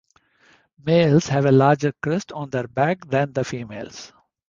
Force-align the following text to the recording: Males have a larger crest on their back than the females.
Males 0.83 1.27
have 1.27 1.45
a 1.45 1.51
larger 1.51 1.91
crest 2.01 2.31
on 2.31 2.49
their 2.49 2.67
back 2.67 3.07
than 3.07 3.33
the 3.33 3.43
females. 3.43 4.11